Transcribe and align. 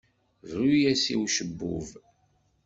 Bru-as 0.49 1.03
i 1.13 1.15
ucebbub. 1.23 1.87